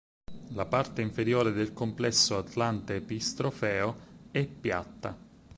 La 0.55 0.65
parte 0.65 1.03
inferiore 1.03 1.51
del 1.51 1.73
complesso 1.73 2.35
atlante-epistrofeo 2.35 4.29
è 4.31 4.43
piatta. 4.47 5.15